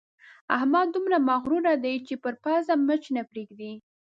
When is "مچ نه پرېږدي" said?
2.87-3.73